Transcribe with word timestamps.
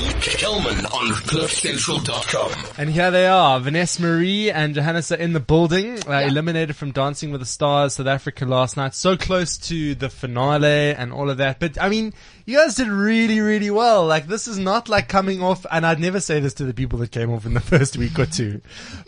Kelman 0.00 0.86
on 0.86 1.12
CliffCentral.com. 1.28 2.52
And 2.78 2.88
here 2.88 3.10
they 3.10 3.26
are. 3.26 3.60
Vanessa 3.60 4.00
Marie 4.00 4.50
and 4.50 4.74
Johannes 4.74 5.12
are 5.12 5.16
in 5.16 5.34
the 5.34 5.40
building, 5.40 5.98
uh, 6.08 6.12
eliminated 6.12 6.74
from 6.76 6.92
Dancing 6.92 7.30
with 7.30 7.40
the 7.40 7.46
Stars 7.46 7.94
South 7.94 8.06
Africa 8.06 8.46
last 8.46 8.78
night. 8.78 8.94
So 8.94 9.16
close 9.16 9.58
to 9.58 9.94
the 9.94 10.08
finale 10.08 10.94
and 10.94 11.12
all 11.12 11.28
of 11.28 11.36
that. 11.36 11.60
But 11.60 11.80
I 11.80 11.90
mean, 11.90 12.14
you 12.50 12.58
guys 12.58 12.74
did 12.74 12.88
really, 12.88 13.40
really 13.40 13.70
well. 13.70 14.06
Like 14.06 14.26
this 14.26 14.48
is 14.48 14.58
not 14.58 14.88
like 14.88 15.08
coming 15.08 15.42
off, 15.42 15.64
and 15.70 15.86
I'd 15.86 16.00
never 16.00 16.18
say 16.20 16.40
this 16.40 16.54
to 16.54 16.64
the 16.64 16.74
people 16.74 16.98
that 16.98 17.10
came 17.12 17.30
off 17.32 17.46
in 17.46 17.54
the 17.54 17.60
first 17.72 17.96
week 17.96 18.18
or 18.18 18.26
two. 18.26 18.60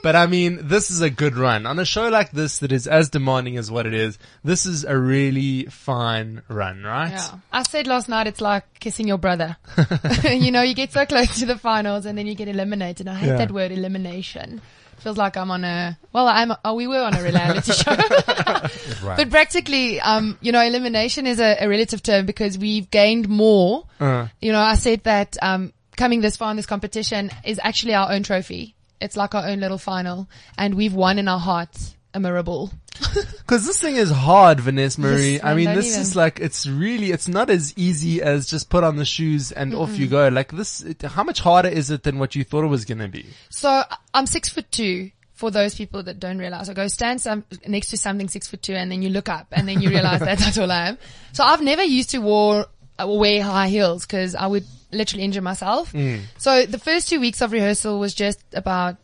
But 0.02 0.14
I 0.16 0.26
mean, 0.26 0.60
this 0.62 0.90
is 0.90 1.00
a 1.00 1.10
good 1.10 1.36
run. 1.36 1.66
On 1.66 1.78
a 1.78 1.84
show 1.84 2.08
like 2.08 2.30
this 2.30 2.60
that 2.60 2.70
is 2.72 2.86
as 2.86 3.10
demanding 3.10 3.56
as 3.56 3.70
what 3.70 3.86
it 3.86 3.94
is, 3.94 4.18
this 4.44 4.64
is 4.64 4.84
a 4.84 4.96
really 4.96 5.64
fine 5.66 6.42
run, 6.48 6.82
right? 6.84 7.10
Yeah. 7.10 7.34
I 7.52 7.62
said 7.64 7.86
last 7.86 8.08
night 8.08 8.26
it's 8.28 8.40
like 8.40 8.64
kissing 8.78 9.08
your 9.08 9.18
brother. 9.18 9.56
you 10.24 10.52
know, 10.52 10.62
you 10.62 10.74
get 10.74 10.92
so 10.92 11.04
close 11.04 11.38
to 11.40 11.46
the 11.46 11.58
finals 11.58 12.06
and 12.06 12.16
then 12.16 12.26
you 12.26 12.34
get 12.34 12.48
eliminated. 12.48 13.08
I 13.08 13.14
hate 13.16 13.26
Yeah. 13.28 13.36
that 13.38 13.50
word 13.50 13.72
elimination. 13.72 14.60
Feels 15.02 15.16
like 15.16 15.36
I'm 15.36 15.50
on 15.50 15.64
a, 15.64 15.98
well, 16.12 16.28
I'm, 16.28 16.52
oh, 16.64 16.74
we 16.74 16.86
were 16.86 17.02
on 17.02 17.16
a 17.16 17.22
reality 17.22 17.72
show. 17.72 17.90
Right. 17.90 19.16
But 19.16 19.30
practically, 19.30 20.00
um, 20.00 20.38
you 20.40 20.52
know, 20.52 20.62
elimination 20.62 21.26
is 21.26 21.40
a, 21.40 21.56
a 21.60 21.68
relative 21.68 22.02
term 22.02 22.24
because 22.24 22.56
we've 22.56 22.90
gained 22.90 23.28
more. 23.28 23.84
Uh. 23.98 24.28
You 24.40 24.52
know, 24.52 24.60
I 24.60 24.76
said 24.76 25.02
that, 25.04 25.36
um, 25.42 25.72
coming 25.96 26.20
this 26.20 26.36
far 26.36 26.50
in 26.50 26.56
this 26.56 26.66
competition 26.66 27.30
is 27.44 27.60
actually 27.62 27.94
our 27.94 28.12
own 28.12 28.22
trophy. 28.22 28.74
It's 29.00 29.16
like 29.16 29.34
our 29.34 29.46
own 29.46 29.60
little 29.60 29.78
final 29.78 30.28
and 30.56 30.74
we've 30.74 30.94
won 30.94 31.18
in 31.18 31.26
our 31.26 31.40
hearts 31.40 31.96
a 32.14 32.20
Mirabelle. 32.20 32.70
Cause 33.46 33.66
this 33.66 33.80
thing 33.80 33.96
is 33.96 34.10
hard, 34.10 34.60
Vanessa 34.60 35.00
Marie. 35.00 35.32
Yes, 35.34 35.44
I 35.44 35.54
mean, 35.54 35.74
this 35.74 35.90
even. 35.90 36.02
is 36.02 36.16
like, 36.16 36.40
it's 36.40 36.66
really, 36.66 37.10
it's 37.10 37.28
not 37.28 37.50
as 37.50 37.72
easy 37.76 38.22
as 38.22 38.46
just 38.46 38.70
put 38.70 38.84
on 38.84 38.96
the 38.96 39.04
shoes 39.04 39.52
and 39.52 39.74
off 39.74 39.98
you 39.98 40.06
go. 40.06 40.28
Like 40.28 40.52
this, 40.52 40.82
it, 40.82 41.02
how 41.02 41.24
much 41.24 41.40
harder 41.40 41.68
is 41.68 41.90
it 41.90 42.02
than 42.02 42.18
what 42.18 42.34
you 42.34 42.44
thought 42.44 42.64
it 42.64 42.68
was 42.68 42.84
gonna 42.84 43.08
be? 43.08 43.26
So 43.50 43.82
I'm 44.14 44.26
six 44.26 44.48
foot 44.48 44.70
two. 44.70 45.10
For 45.34 45.50
those 45.50 45.74
people 45.74 46.04
that 46.04 46.20
don't 46.20 46.38
realize, 46.38 46.68
I 46.68 46.74
go 46.74 46.86
stand 46.86 47.20
some, 47.20 47.44
next 47.66 47.90
to 47.90 47.96
something 47.96 48.28
six 48.28 48.46
foot 48.46 48.62
two, 48.62 48.74
and 48.74 48.92
then 48.92 49.02
you 49.02 49.08
look 49.08 49.28
up, 49.28 49.48
and 49.50 49.66
then 49.66 49.82
you 49.82 49.88
realize 49.88 50.20
that 50.20 50.38
that's 50.38 50.56
all 50.56 50.70
I 50.70 50.90
am. 50.90 50.98
So 51.32 51.42
I've 51.42 51.60
never 51.60 51.82
used 51.82 52.10
to 52.10 52.18
wore, 52.18 52.66
uh, 52.96 53.08
wear 53.08 53.42
high 53.42 53.66
heels 53.66 54.06
because 54.06 54.36
I 54.36 54.46
would 54.46 54.64
literally 54.92 55.24
injure 55.24 55.42
myself. 55.42 55.92
So 56.38 56.64
the 56.66 56.78
first 56.78 57.08
two 57.08 57.18
weeks 57.18 57.40
of 57.40 57.50
rehearsal 57.50 57.98
was 57.98 58.14
just 58.14 58.38
about 58.52 58.98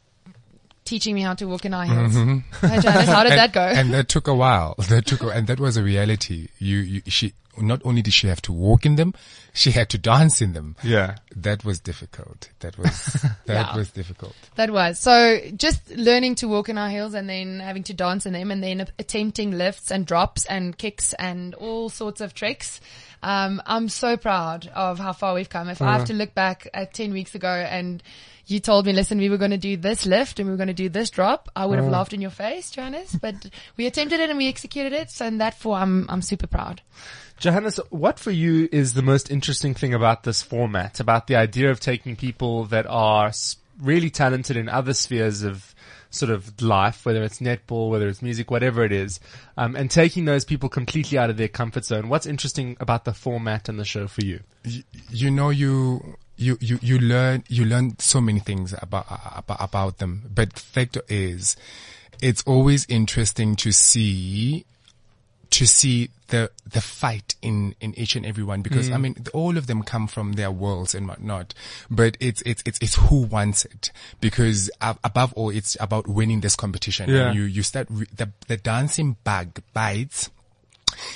teaching 0.89 1.15
me 1.15 1.21
how 1.23 1.35
to 1.35 1.47
walk 1.47 1.65
in 1.65 1.73
high 1.73 1.87
heels. 1.87 2.15
Hey, 2.15 2.81
Janice, 2.81 3.07
how 3.09 3.23
did 3.23 3.33
and, 3.33 3.39
that 3.39 3.53
go? 3.53 3.61
And 3.61 3.93
that 3.93 4.09
took 4.09 4.27
a 4.27 4.35
while. 4.35 4.75
That 4.89 5.05
took, 5.07 5.23
a, 5.23 5.29
and 5.29 5.47
that 5.49 5.61
was 5.61 5.77
a 5.77 5.83
reality. 5.83 6.49
You, 6.59 6.79
you, 6.79 7.03
she, 7.07 7.35
not 7.59 7.83
only 7.85 8.01
did 8.01 8.15
she 8.15 8.27
have 8.29 8.41
to 8.43 8.53
walk 8.53 8.87
in 8.87 8.97
them, 8.97 9.13
she 9.53 9.73
had 9.73 9.91
to 9.91 9.99
dance 9.99 10.41
in 10.41 10.55
them. 10.55 10.77
Yeah. 10.83 11.17
That 11.37 11.65
was 11.65 11.79
difficult. 11.79 12.49
That 12.61 12.79
was, 12.79 12.95
that 13.47 13.67
Yeah. 13.71 13.77
was 13.77 13.91
difficult. 13.91 14.35
That 14.55 14.71
was. 14.71 14.99
So 14.99 15.41
just 15.57 15.91
learning 15.91 16.37
to 16.37 16.49
walk 16.49 16.69
in 16.71 16.77
high 16.77 16.93
heels 16.93 17.13
and 17.15 17.29
then 17.29 17.61
having 17.61 17.83
to 17.85 17.95
dance 17.95 18.25
in 18.25 18.33
them 18.33 18.51
and 18.51 18.63
then 18.63 18.87
attempting 18.99 19.53
lifts 19.53 19.91
and 19.91 20.07
drops 20.07 20.47
and 20.47 20.77
kicks 20.79 21.13
and 21.15 21.55
all 21.55 21.91
sorts 21.91 22.21
of 22.21 22.33
tricks. 22.33 22.81
Um, 23.23 23.61
I'm 23.67 23.89
so 23.89 24.17
proud 24.17 24.71
of 24.75 24.99
how 24.99 25.13
far 25.13 25.35
we've 25.35 25.49
come. 25.51 25.69
If 25.69 25.83
I 25.83 25.93
have 25.93 26.07
to 26.07 26.15
look 26.15 26.35
back 26.35 26.69
at 26.73 26.95
10 26.95 27.13
weeks 27.13 27.35
ago 27.35 27.49
and 27.49 28.01
you 28.51 28.61
told 28.61 28.87
me, 28.87 28.93
listen, 28.93 29.19
we 29.19 29.29
were 29.29 29.37
going 29.37 29.51
to 29.51 29.59
do 29.59 29.77
this 29.77 30.07
lift 30.07 30.39
and 30.39 30.49
we 30.49 30.53
were 30.53 30.57
going 30.57 30.69
to 30.69 30.75
do 30.75 30.89
this 30.89 31.11
drop, 31.11 31.49
I 31.55 31.67
would 31.67 31.79
have 31.79 31.89
laughed 31.89 32.13
in 32.13 32.21
your 32.21 32.31
face, 32.31 32.71
Johannes, 32.71 33.15
but 33.15 33.35
we 33.77 33.87
attempted 33.87 34.21
it 34.21 34.31
and 34.31 34.39
we 34.39 34.49
executed 34.49 34.93
it. 34.93 35.11
So 35.11 35.27
in 35.27 35.39
that 35.39 35.55
for 35.55 35.77
I'm, 35.77 36.07
I'm 36.09 36.23
super 36.23 36.47
proud. 36.47 36.81
Johannes, 37.39 37.79
what 37.91 38.19
for 38.19 38.31
you 38.31 38.69
is 38.73 38.95
the 38.95 39.03
most 39.03 39.31
interesting 39.31 39.75
thing 39.75 39.95
about 39.95 40.25
this 40.25 40.43
format, 40.43 40.99
about 40.99 41.27
the 41.27 41.37
idea 41.37 41.71
of 41.71 41.79
taking 41.79 42.17
people 42.17 42.65
that 42.65 42.87
are 42.87 43.31
really 43.81 44.11
talented 44.11 44.57
in 44.57 44.69
other 44.69 44.93
spheres 44.93 45.43
of 45.43 45.75
sort 46.11 46.31
of 46.33 46.61
life, 46.61 47.05
whether 47.05 47.23
it's 47.23 47.39
netball, 47.39 47.91
whether 47.91 48.09
it's 48.09 48.23
music, 48.23 48.51
whatever 48.51 48.83
it 48.83 48.93
is, 48.93 49.21
um, 49.57 49.77
and 49.77 49.91
taking 49.91 50.25
those 50.25 50.45
people 50.45 50.69
completely 50.69 51.19
out 51.19 51.31
of 51.31 51.37
their 51.37 51.49
comfort 51.49 51.85
zone. 51.85 52.09
What's 52.09 52.27
interesting 52.27 52.77
about 52.81 53.05
the 53.05 53.13
format 53.13 53.69
and 53.69 53.79
the 53.79 53.85
show 53.85 54.09
for 54.09 54.25
you? 54.25 54.41
you, 54.65 54.83
you 55.11 55.31
know 55.31 55.51
you 55.51 56.17
you 56.39 56.57
you 56.61 56.79
you 56.81 56.99
learn 56.99 57.45
you 57.49 57.65
learn 57.65 57.99
so 57.99 58.21
many 58.21 58.39
things 58.39 58.75
about 58.81 59.07
about, 59.37 59.59
about 59.61 59.99
them 59.99 60.23
but 60.33 60.53
the 60.55 60.61
fact 60.61 60.97
is 61.09 61.57
it's 62.21 62.43
always 62.45 62.87
interesting 62.89 63.57
to 63.57 63.73
see 63.73 64.65
to 65.51 65.67
see 65.67 66.11
the 66.29 66.51
the 66.71 66.81
fight 66.81 67.35
in 67.41 67.75
in 67.81 67.99
each 67.99 68.15
and 68.15 68.27
every 68.27 68.45
one 68.45 68.61
because 68.61 68.91
I 68.91 68.97
mm. 68.97 69.01
mean 69.01 69.17
all 69.33 69.57
of 69.57 69.67
them 69.67 69.83
come 69.83 70.07
from 70.07 70.35
their 70.35 70.51
worlds 70.51 70.95
and 70.95 71.09
whatnot, 71.09 71.55
but 71.91 72.17
it's 72.21 72.43
it's 72.43 72.63
it's 72.67 72.79
it's 72.83 72.97
who 72.97 73.23
wants 73.23 73.65
it 73.65 73.91
because 74.21 74.71
above 74.81 75.33
all 75.35 75.51
it's 75.51 75.77
about 75.81 76.07
winning 76.07 76.41
this 76.41 76.55
competition. 76.55 77.09
Yeah. 77.09 77.29
And 77.29 77.37
you 77.37 77.45
you 77.45 77.63
start 77.63 77.87
re- 77.91 78.07
the 78.15 78.31
the 78.47 78.59
dancing 78.59 79.17
bug 79.25 79.63
bites 79.73 80.31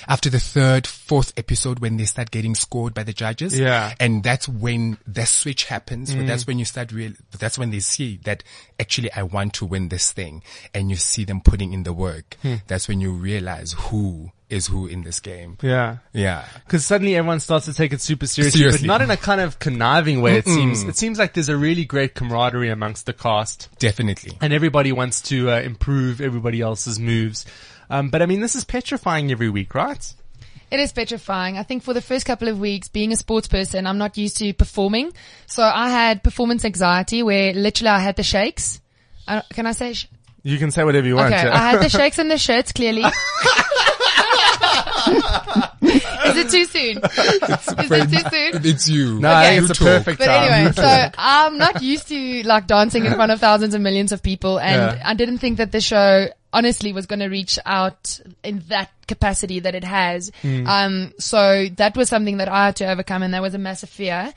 after 0.08 0.30
the 0.30 0.40
third, 0.40 0.86
fourth 0.86 1.32
episode 1.36 1.78
when 1.80 1.96
they 1.96 2.04
start 2.04 2.30
getting 2.30 2.54
scored 2.54 2.94
by 2.94 3.02
the 3.02 3.12
judges. 3.12 3.58
Yeah. 3.58 3.94
And 4.00 4.22
that's 4.22 4.48
when 4.48 4.98
the 5.06 5.26
switch 5.26 5.64
happens. 5.64 6.14
That's 6.14 6.46
when 6.46 6.58
you 6.58 6.64
start 6.64 6.92
real, 6.92 7.12
that's 7.38 7.58
when 7.58 7.70
they 7.70 7.80
see 7.80 8.18
that 8.24 8.42
actually 8.80 9.12
I 9.12 9.22
want 9.24 9.54
to 9.54 9.66
win 9.66 9.88
this 9.88 10.12
thing 10.12 10.42
and 10.74 10.90
you 10.90 10.96
see 10.96 11.24
them 11.24 11.40
putting 11.40 11.72
in 11.72 11.82
the 11.82 11.92
work. 11.92 12.36
That's 12.66 12.88
when 12.88 13.00
you 13.00 13.12
realize 13.12 13.72
who 13.72 14.32
is 14.50 14.66
who 14.66 14.86
in 14.86 15.02
this 15.02 15.18
game. 15.20 15.56
Yeah. 15.62 15.96
Yeah. 16.12 16.44
Because 16.66 16.84
suddenly 16.84 17.16
everyone 17.16 17.40
starts 17.40 17.64
to 17.64 17.72
take 17.72 17.94
it 17.94 18.02
super 18.02 18.26
seriously, 18.26 18.58
Seriously. 18.58 18.86
but 18.86 18.92
not 18.92 19.00
in 19.00 19.10
a 19.10 19.16
kind 19.16 19.40
of 19.40 19.58
conniving 19.58 20.20
way. 20.20 20.36
It 20.36 20.44
seems. 20.46 20.82
It 20.82 20.94
seems 20.96 21.18
like 21.18 21.32
there's 21.32 21.48
a 21.48 21.56
really 21.56 21.86
great 21.86 22.14
camaraderie 22.14 22.68
amongst 22.68 23.06
the 23.06 23.14
cast. 23.14 23.70
Definitely. 23.78 24.36
and 24.42 24.52
everybody 24.52 24.92
wants 24.92 25.22
to 25.22 25.50
uh, 25.50 25.60
improve 25.60 26.20
everybody 26.20 26.60
else's 26.60 26.98
moves. 27.00 27.46
Um, 27.92 28.08
but 28.08 28.22
I 28.22 28.26
mean, 28.26 28.40
this 28.40 28.54
is 28.54 28.64
petrifying 28.64 29.30
every 29.30 29.50
week, 29.50 29.74
right? 29.74 30.14
It 30.70 30.80
is 30.80 30.90
petrifying. 30.92 31.58
I 31.58 31.62
think 31.62 31.82
for 31.82 31.92
the 31.92 32.00
first 32.00 32.24
couple 32.24 32.48
of 32.48 32.58
weeks, 32.58 32.88
being 32.88 33.12
a 33.12 33.16
sports 33.16 33.46
person, 33.46 33.86
I'm 33.86 33.98
not 33.98 34.16
used 34.16 34.38
to 34.38 34.52
performing. 34.54 35.12
So 35.46 35.62
I 35.62 35.90
had 35.90 36.22
performance 36.22 36.64
anxiety 36.64 37.22
where 37.22 37.52
literally 37.52 37.90
I 37.90 37.98
had 37.98 38.16
the 38.16 38.22
shakes. 38.22 38.80
Uh, 39.28 39.42
can 39.52 39.66
I 39.66 39.72
say? 39.72 39.92
Sh- 39.92 40.06
You 40.42 40.56
can 40.58 40.70
say 40.70 40.82
whatever 40.84 41.06
you 41.06 41.16
want. 41.16 41.34
okay, 41.34 41.44
yeah. 41.46 41.54
I 41.54 41.70
had 41.70 41.82
the 41.82 41.88
shakes 41.98 42.18
and 42.18 42.30
the 42.30 42.38
shirts 42.38 42.72
clearly. 42.72 43.02
is 43.02 43.12
it 46.36 46.50
too 46.50 46.64
soon? 46.64 46.96
Is 46.98 47.90
it 47.90 48.10
too 48.10 48.30
soon? 48.30 48.64
It's 48.64 48.88
you. 48.88 49.20
no, 49.20 49.30
I 49.32 49.44
think 49.48 49.60
You 49.60 49.70
it's 49.70 49.78
a 49.80 49.84
talk. 49.84 49.88
perfect 50.04 50.18
But 50.18 50.28
anyway, 50.28 50.72
so 50.72 51.10
I'm 51.18 51.58
not 51.58 51.82
used 51.82 52.08
to 52.08 52.42
like 52.44 52.66
dancing 52.66 53.04
in 53.04 53.12
front 53.14 53.30
of 53.32 53.40
thousands 53.40 53.74
and 53.74 53.84
millions 53.84 54.12
of 54.12 54.22
people, 54.22 54.58
and 54.58 54.96
Yeah. 54.96 55.02
I 55.04 55.14
didn't 55.14 55.38
think 55.38 55.58
that 55.58 55.70
the 55.72 55.80
show 55.80 56.28
honestly 56.52 56.92
was 56.92 57.06
going 57.06 57.20
to 57.20 57.28
reach 57.28 57.58
out 57.64 58.20
in 58.42 58.62
that 58.68 58.90
capacity 59.06 59.60
that 59.60 59.74
it 59.74 59.84
has. 59.84 60.30
Um, 60.66 61.12
so 61.18 61.66
that 61.76 61.96
was 61.96 62.08
something 62.08 62.38
that 62.38 62.48
I 62.48 62.66
had 62.66 62.76
to 62.76 62.90
overcome, 62.90 63.22
and 63.22 63.34
that 63.34 63.42
was 63.42 63.54
a 63.54 63.58
massive 63.58 63.90
fear. 63.90 64.32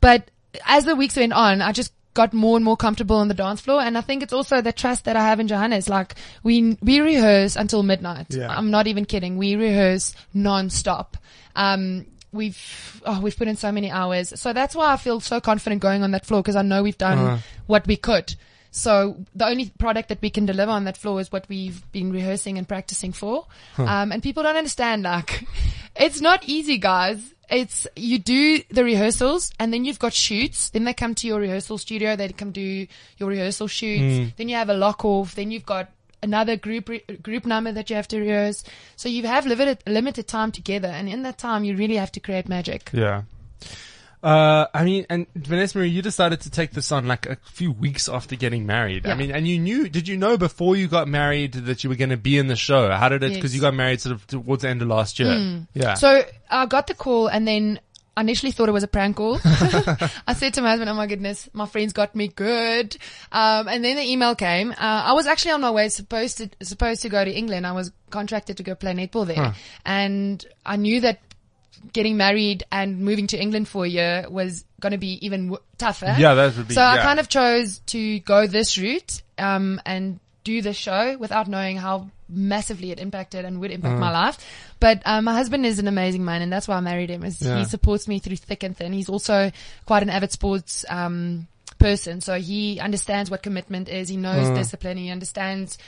But 0.00 0.30
as 0.66 0.84
the 0.84 0.96
weeks 0.96 1.16
went 1.16 1.32
on, 1.32 1.62
I 1.62 1.72
just 1.72 1.92
got 2.14 2.34
more 2.34 2.56
and 2.56 2.64
more 2.64 2.76
comfortable 2.76 3.16
on 3.16 3.28
the 3.28 3.34
dance 3.34 3.60
floor, 3.60 3.80
and 3.80 3.96
I 3.96 4.00
think 4.00 4.22
it's 4.22 4.32
also 4.32 4.60
the 4.60 4.72
trust 4.72 5.04
that 5.04 5.16
I 5.16 5.22
have 5.22 5.40
in 5.40 5.48
Johannes. 5.48 5.88
Like 5.88 6.14
we 6.42 6.76
we 6.82 7.00
rehearse 7.00 7.56
until 7.56 7.82
midnight. 7.82 8.26
Yeah. 8.30 8.48
I'm 8.48 8.70
not 8.70 8.86
even 8.86 9.04
kidding. 9.04 9.38
We 9.38 9.56
rehearse 9.56 10.14
non-stop. 10.34 11.16
Um, 11.56 12.06
we've 12.32 13.02
oh, 13.06 13.20
we've 13.20 13.36
put 13.36 13.48
in 13.48 13.56
so 13.56 13.72
many 13.72 13.90
hours, 13.90 14.38
so 14.38 14.52
that's 14.52 14.74
why 14.74 14.92
I 14.92 14.96
feel 14.96 15.20
so 15.20 15.40
confident 15.40 15.80
going 15.80 16.02
on 16.02 16.10
that 16.10 16.26
floor 16.26 16.42
because 16.42 16.56
I 16.56 16.62
know 16.62 16.82
we've 16.82 16.98
done 16.98 17.40
what 17.66 17.86
we 17.86 17.96
could. 17.96 18.34
So 18.74 19.18
the 19.34 19.46
only 19.46 19.70
product 19.78 20.08
that 20.08 20.22
we 20.22 20.30
can 20.30 20.46
deliver 20.46 20.72
on 20.72 20.84
that 20.84 20.96
floor 20.96 21.20
is 21.20 21.30
what 21.30 21.46
we've 21.48 21.80
been 21.92 22.10
rehearsing 22.10 22.56
and 22.56 22.66
practicing 22.66 23.12
for. 23.12 23.46
Um, 23.86 24.10
and 24.12 24.22
people 24.22 24.42
don't 24.42 24.56
understand 24.56 25.02
like 25.02 25.46
it's 25.96 26.20
not 26.22 26.48
easy, 26.48 26.78
guys. 26.78 27.34
It's 27.50 27.86
you 27.96 28.18
do 28.18 28.62
the 28.70 28.82
rehearsals 28.82 29.52
and 29.60 29.74
then 29.74 29.84
you've 29.84 29.98
got 29.98 30.14
shoots. 30.14 30.70
Then 30.70 30.84
they 30.84 30.94
come 30.94 31.14
to 31.16 31.26
your 31.26 31.38
rehearsal 31.38 31.76
studio. 31.76 32.16
They 32.16 32.30
come 32.30 32.50
do 32.50 32.86
your 33.18 33.28
rehearsal 33.28 33.68
shoots. 33.68 34.32
Then 34.38 34.48
you 34.48 34.56
have 34.56 34.70
a 34.70 34.74
lock 34.74 35.04
off. 35.04 35.34
Then 35.34 35.50
you've 35.50 35.66
got 35.66 35.90
another 36.22 36.56
group 36.56 36.88
re- 36.88 37.04
group 37.22 37.44
number 37.44 37.72
that 37.72 37.90
you 37.90 37.96
have 37.96 38.08
to 38.08 38.20
rehearse. 38.20 38.64
So 38.96 39.10
you 39.10 39.26
have 39.26 39.44
limited 39.44 39.82
limited 39.86 40.28
time 40.28 40.50
together, 40.50 40.88
and 40.88 41.10
in 41.10 41.24
that 41.24 41.36
time 41.36 41.64
you 41.64 41.76
really 41.76 41.96
have 41.96 42.12
to 42.12 42.20
create 42.20 42.48
magic. 42.48 42.88
Yeah. 42.94 43.22
Uh, 44.22 44.66
I 44.72 44.84
mean, 44.84 45.04
and 45.10 45.26
Vanessa 45.34 45.78
Marie, 45.78 45.88
you 45.88 46.00
decided 46.00 46.42
to 46.42 46.50
take 46.50 46.70
this 46.70 46.92
on 46.92 47.08
like 47.08 47.26
a 47.26 47.36
few 47.42 47.72
weeks 47.72 48.08
after 48.08 48.36
getting 48.36 48.66
married. 48.66 49.06
I 49.06 49.14
mean, 49.14 49.32
and 49.32 49.48
you 49.48 49.58
knew, 49.58 49.88
did 49.88 50.06
you 50.06 50.16
know 50.16 50.36
before 50.36 50.76
you 50.76 50.86
got 50.86 51.08
married 51.08 51.54
that 51.54 51.82
you 51.82 51.90
were 51.90 51.96
going 51.96 52.10
to 52.10 52.16
be 52.16 52.38
in 52.38 52.46
the 52.46 52.54
show? 52.56 52.90
How 52.90 53.08
did 53.08 53.24
it, 53.24 53.32
Yes. 53.32 53.42
cause 53.42 53.54
you 53.54 53.60
got 53.60 53.74
married 53.74 54.00
sort 54.00 54.14
of 54.14 54.26
towards 54.26 54.62
the 54.62 54.68
end 54.68 54.80
of 54.82 54.88
last 54.88 55.18
year. 55.18 55.64
Yeah. 55.74 55.94
So 55.94 56.22
I 56.48 56.66
got 56.66 56.86
the 56.86 56.94
call 56.94 57.26
and 57.26 57.48
then 57.48 57.80
I 58.16 58.20
initially 58.20 58.52
thought 58.52 58.68
it 58.68 58.72
was 58.72 58.84
a 58.84 58.88
prank 58.88 59.16
call. 59.16 59.40
I 59.44 60.34
said 60.36 60.54
to 60.54 60.62
my 60.62 60.70
husband, 60.70 60.88
oh 60.90 60.94
my 60.94 61.06
goodness, 61.06 61.48
my 61.52 61.66
friends 61.66 61.92
got 61.92 62.14
me 62.14 62.28
good. 62.28 62.96
Um, 63.32 63.66
and 63.68 63.82
then 63.84 63.96
the 63.96 64.04
email 64.04 64.34
came. 64.36 64.70
Uh, 64.70 64.74
I 64.78 65.14
was 65.14 65.26
actually 65.26 65.52
on 65.52 65.62
my 65.62 65.70
way 65.70 65.88
supposed 65.88 66.38
to, 66.38 66.50
supposed 66.62 67.02
to 67.02 67.08
go 67.08 67.24
to 67.24 67.30
England. 67.32 67.66
I 67.66 67.72
was 67.72 67.90
contracted 68.10 68.58
to 68.58 68.62
go 68.62 68.74
play 68.76 68.92
netball 68.92 69.26
there. 69.26 69.54
And 69.84 70.44
I 70.64 70.76
knew 70.76 71.00
that 71.00 71.20
getting 71.92 72.16
married 72.16 72.64
and 72.70 73.00
moving 73.00 73.26
to 73.28 73.40
England 73.40 73.68
for 73.68 73.84
a 73.84 73.88
year 73.88 74.26
was 74.30 74.64
going 74.80 74.92
to 74.92 74.98
be 74.98 75.24
even 75.24 75.48
w- 75.48 75.62
tougher. 75.78 76.14
Yeah, 76.18 76.34
that 76.34 76.56
would 76.56 76.68
be- 76.68 76.74
So 76.74 76.82
I 76.82 76.98
kind 76.98 77.18
of 77.20 77.28
chose 77.28 77.80
to 77.86 78.18
go 78.20 78.46
this 78.46 78.78
route, 78.78 79.22
um, 79.38 79.80
and 79.86 80.18
do 80.44 80.60
this 80.62 80.76
show 80.76 81.16
without 81.18 81.46
knowing 81.48 81.76
how 81.76 82.10
massively 82.28 82.90
it 82.90 82.98
impacted 82.98 83.44
and 83.44 83.60
would 83.60 83.70
impact 83.70 83.98
my 84.00 84.08
Uh-huh. 84.10 84.24
life. 84.26 84.38
But 84.80 85.02
um, 85.04 85.24
my 85.24 85.34
husband 85.34 85.64
is 85.66 85.78
an 85.78 85.86
amazing 85.86 86.24
man, 86.24 86.42
and 86.42 86.52
that's 86.52 86.66
why 86.66 86.76
I 86.76 86.80
married 86.80 87.10
him. 87.10 87.22
Is 87.24 87.40
Yeah. 87.40 87.58
he 87.58 87.64
supports 87.64 88.08
me 88.08 88.18
through 88.18 88.36
thick 88.36 88.62
and 88.64 88.76
thin. 88.76 88.92
He's 88.92 89.08
also 89.08 89.52
quite 89.86 90.02
an 90.02 90.10
avid 90.10 90.32
sports 90.32 90.84
um, 90.88 91.46
person, 91.78 92.20
so 92.20 92.40
he 92.40 92.80
understands 92.80 93.30
what 93.30 93.42
commitment 93.42 93.88
is. 93.88 94.08
He 94.08 94.16
knows 94.16 94.48
Uh. 94.48 94.54
discipline. 94.54 94.96
He 94.96 95.10
understands. 95.10 95.78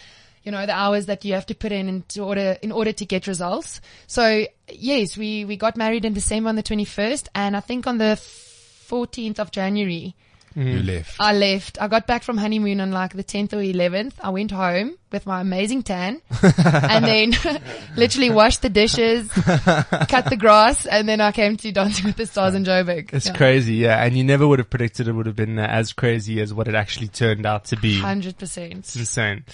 You 0.45 0.53
know 0.53 0.67
the 0.67 0.75
hours 0.75 1.07
that 1.07 1.25
you 1.25 1.35
have 1.35 1.47
to 1.47 1.55
put 1.55 1.73
in 1.73 1.89
in 1.89 2.05
order 2.21 2.57
in 2.63 2.71
order 2.71 2.93
to 2.93 3.05
get 3.07 3.27
results. 3.27 3.81
So 4.07 4.47
yes, 4.71 5.17
we 5.17 5.45
we 5.45 5.57
got 5.57 5.77
married 5.77 6.05
in 6.05 6.13
December 6.13 6.51
on 6.51 6.57
the 6.57 6.63
twenty 6.63 6.85
first, 6.85 7.29
and 7.35 7.57
I 7.57 7.61
think 7.61 7.87
on 7.87 7.99
the 7.99 8.17
fourteenth 8.17 9.41
of 9.41 9.51
January, 9.51 10.15
You 10.55 10.65
mm-hmm. 10.65 10.87
left. 10.87 11.17
I 11.19 11.33
left. 11.33 11.81
I 11.81 11.89
got 11.89 12.07
back 12.07 12.23
from 12.23 12.37
honeymoon 12.37 12.81
on 12.81 12.93
like 12.93 13.15
the 13.15 13.25
10th 13.25 13.55
or 13.55 13.57
11th. 13.57 14.15
I 14.21 14.31
went 14.31 14.53
home 14.53 14.97
with 15.15 15.27
my 15.27 15.41
amazing 15.41 15.83
tan 15.83 16.21
and 16.43 17.05
then 17.05 17.33
literally 17.97 18.31
washed 18.31 18.63
the 18.63 18.69
dishes, 18.69 19.31
cut 19.33 20.29
the 20.29 20.37
grass, 20.39 20.87
and 20.87 21.09
then 21.09 21.21
I 21.21 21.33
came 21.33 21.57
to 21.57 21.73
Dancing 21.73 22.05
with 22.07 22.17
the 22.17 22.27
Stars 22.27 22.55
in 22.55 22.65
Joburg. 22.65 23.13
It's 23.13 23.27
Yeah. 23.27 23.33
crazy, 23.37 23.75
yeah. 23.77 24.03
And 24.05 24.17
you 24.17 24.25
never 24.25 24.47
would 24.47 24.59
have 24.59 24.69
predicted 24.71 25.09
it 25.09 25.13
would 25.13 25.27
have 25.27 25.37
been 25.37 25.59
uh, 25.59 25.67
as 25.67 25.93
crazy 25.93 26.41
as 26.41 26.53
what 26.53 26.69
it 26.69 26.75
actually 26.75 27.09
turned 27.09 27.47
out 27.47 27.67
to 27.67 27.77
be. 27.77 28.01
100%. 28.01 28.79
It's 28.79 28.97
insane. 28.97 29.45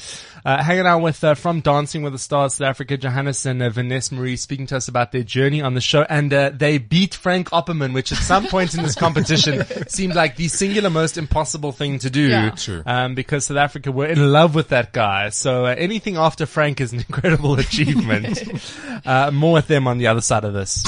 Uh, 0.45 0.63
hanging 0.63 0.87
out 0.87 1.01
with, 1.03 1.23
uh, 1.23 1.35
from 1.35 1.61
Dancing 1.61 2.03
with 2.03 2.13
the 2.15 2.19
Stars 2.19 2.55
South 2.55 2.67
Africa, 2.69 2.97
Johannes 2.97 3.45
and 3.47 3.63
uh, 3.63 3.69
Vanessa 3.71 4.15
Marie 4.15 4.37
speaking 4.37 4.67
to 4.69 4.77
us 4.77 4.89
about 4.89 5.13
their 5.13 5.23
journey 5.23 5.61
on 5.63 5.75
the 5.75 5.81
show. 5.81 6.03
And, 6.09 6.33
uh, 6.33 6.51
they 6.55 6.79
beat 6.79 7.15
Frank 7.15 7.51
Opperman, 7.51 7.93
which 7.93 8.13
at 8.13 8.19
some 8.19 8.47
point 8.47 8.75
in 8.75 8.83
this 8.83 8.95
competition 8.95 9.65
seemed 9.89 10.15
like 10.15 10.37
the 10.37 10.49
singular 10.49 10.89
most 10.91 11.19
impossible 11.19 11.73
thing 11.73 11.99
to 12.01 12.09
do. 12.11 12.29
Yeah. 12.29 12.51
True. 12.51 12.83
Um, 12.87 13.15
because 13.15 13.47
South 13.47 13.59
Africa 13.59 13.93
were 13.93 14.07
in 14.07 14.33
love 14.33 14.55
with 14.55 14.69
that 14.69 14.93
guy. 14.93 15.29
So, 15.31 15.50
uh, 15.51 15.75
anything 15.77 16.17
after 16.17 16.47
Frank 16.47 16.81
is 16.81 16.93
an 16.93 16.99
incredible 17.09 17.59
achievement. 17.59 18.43
uh, 19.07 19.31
more 19.31 19.55
with 19.55 19.67
them 19.69 19.87
on 19.87 19.99
the 19.99 20.07
other 20.07 20.21
side 20.21 20.45
of 20.45 20.53
this. 20.55 20.83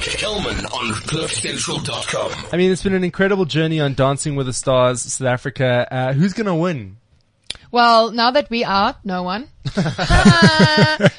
Kelman 0.00 0.64
on 0.66 0.92
CliffCentral.com. 0.94 2.46
I 2.52 2.56
mean, 2.56 2.70
it's 2.72 2.82
been 2.82 2.94
an 2.94 3.04
incredible 3.04 3.44
journey 3.44 3.80
on 3.80 3.94
Dancing 3.94 4.36
with 4.36 4.46
the 4.46 4.52
Stars 4.52 5.02
South 5.02 5.26
Africa. 5.26 5.86
Uh, 5.90 6.12
who's 6.12 6.32
gonna 6.32 6.56
win? 6.56 6.96
Well, 7.72 8.12
now 8.12 8.30
that 8.30 8.48
we 8.48 8.64
are, 8.64 8.96
no 9.04 9.22
one. 9.22 9.48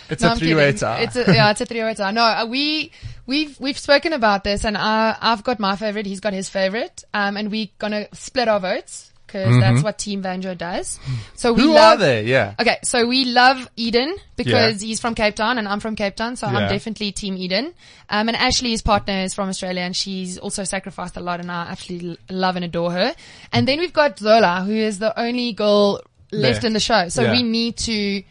It's 0.10 0.22
No, 0.22 0.30
a 0.30 0.32
I'm 0.32 0.38
three-way 0.38 0.72
tie. 0.74 1.02
It's 1.02 1.16
a, 1.18 1.26
yeah, 1.34 1.52
it's 1.52 1.60
a 1.62 1.66
three-way 1.66 1.94
tie. 1.94 2.12
No, 2.12 2.24
uh, 2.24 2.46
we, 2.46 2.92
we've, 3.26 3.60
we've 3.60 3.78
spoken 3.78 4.14
about 4.14 4.46
this 4.46 4.64
and 4.64 4.78
I, 4.78 5.16
I've 5.20 5.44
got 5.44 5.60
my 5.60 5.76
favorite. 5.76 6.06
He's 6.06 6.22
got 6.22 6.32
his 6.32 6.48
favorite. 6.48 7.04
Um, 7.14 7.36
and 7.36 7.52
we're 7.52 7.68
gonna 7.78 8.08
split 8.14 8.48
our 8.48 8.62
votes 8.62 9.12
because 9.28 9.60
that's 9.60 9.84
what 9.84 10.00
Team 10.00 10.24
Vanjo 10.24 10.58
does. 10.58 11.00
So 11.36 11.54
we 11.54 11.64
Who 11.64 11.74
love, 11.74 12.00
are 12.00 12.04
they? 12.04 12.24
Yeah. 12.26 12.56
Okay, 12.60 12.78
so 12.84 13.06
we 13.06 13.26
love 13.26 13.70
Eden 13.76 14.16
because 14.38 14.82
Yeah. 14.82 14.88
he's 14.88 15.00
from 15.00 15.14
Cape 15.16 15.36
Town 15.36 15.58
and 15.58 15.68
I'm 15.68 15.80
from 15.82 15.96
Cape 15.98 16.16
Town, 16.16 16.36
so 16.38 16.48
Yeah. 16.50 16.58
I'm 16.60 16.70
definitely 16.70 17.12
Team 17.12 17.36
Eden. 17.38 17.74
Um, 18.10 18.30
and 18.30 18.38
Ashley, 18.38 18.72
his 18.72 18.82
partner, 18.82 19.14
is 19.24 19.34
from 19.34 19.50
Australia 19.50 19.82
and 19.82 19.96
she's 19.96 20.38
also 20.38 20.64
sacrificed 20.64 21.18
a 21.18 21.20
lot 21.20 21.40
and 21.42 21.52
I 21.52 21.68
absolutely 21.70 22.18
love 22.30 22.56
and 22.56 22.66
adore 22.66 22.92
her. 22.92 23.14
And 23.52 23.68
then 23.68 23.80
we've 23.80 23.94
got 23.94 24.18
Zola, 24.18 24.64
who 24.66 24.72
is 24.74 25.00
the 25.00 25.18
only 25.20 25.52
girl 25.54 26.02
left 26.32 26.54
Left. 26.56 26.64
in 26.64 26.74
the 26.74 26.80
show. 26.80 27.10
So 27.10 27.24
Yeah. 27.24 27.32
we 27.32 27.44
need 27.44 27.78
to 27.78 28.24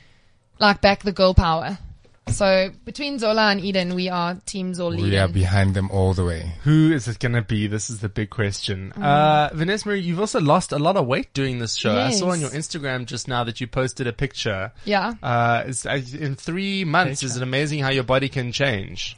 like 0.59 0.81
back 0.81 1.03
the 1.03 1.13
girl 1.13 1.35
power. 1.35 1.79
So 2.29 2.71
between 2.85 3.19
Zola 3.19 3.51
and 3.51 3.61
Eden, 3.61 3.95
we 3.95 4.09
are 4.09 4.35
Team 4.47 4.75
Zola. 4.75 4.97
We 4.97 5.17
are 5.17 5.29
behind 5.29 5.75
them 5.75 5.91
all 5.91 6.13
the 6.13 6.25
way. 6.25 6.53
Who 6.65 6.93
is 6.93 7.07
it 7.07 7.21
gonna 7.21 7.41
be? 7.41 7.67
This 7.69 7.89
is 7.89 8.01
the 8.01 8.09
big 8.09 8.31
question. 8.31 8.93
Mm. 8.97 9.03
Uh, 9.03 9.51
Vanessa 9.55 9.89
Marie, 9.89 10.01
you've 10.01 10.19
also 10.21 10.41
lost 10.41 10.73
a 10.73 10.79
lot 10.79 10.97
of 10.97 11.07
weight 11.07 11.33
doing 11.35 11.61
this 11.61 11.77
show. 11.77 11.97
I 11.97 12.11
saw 12.11 12.31
on 12.31 12.41
your 12.41 12.51
Instagram 12.51 13.07
just 13.07 13.29
now 13.29 13.45
that 13.45 13.61
you 13.61 13.69
posted 13.69 14.07
a 14.09 14.13
picture. 14.13 14.73
Yeah. 14.85 15.15
Uh, 15.23 15.65
it's, 15.67 15.87
uh, 15.87 16.01
in 16.19 16.35
three 16.35 16.85
months, 16.85 17.23
is 17.23 17.37
it 17.37 17.43
amazing 17.43 17.79
how 17.79 17.91
your 17.91 18.05
body 18.05 18.29
can 18.29 18.51
change? 18.51 19.17